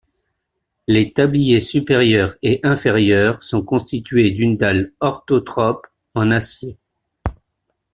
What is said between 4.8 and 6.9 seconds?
orthotrope en acier.